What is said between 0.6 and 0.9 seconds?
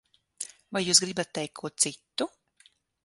Vai